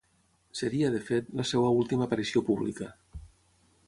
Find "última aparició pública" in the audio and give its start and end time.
1.81-2.89